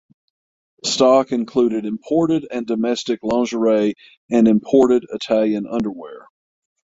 Stock 0.83 1.31
included 1.31 1.85
imported 1.85 2.47
and 2.49 2.65
domestic 2.65 3.19
lingerie 3.21 3.93
and 4.31 4.47
imported 4.47 5.05
Italian 5.13 5.67
underwear. 5.67 6.25